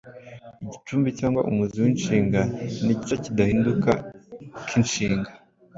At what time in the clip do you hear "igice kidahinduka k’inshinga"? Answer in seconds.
2.95-5.31